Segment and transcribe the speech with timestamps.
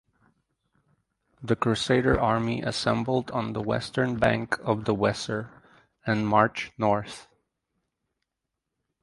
[1.43, 5.51] The crusader army assembled on the western bank of the Weser
[6.07, 7.27] and march north.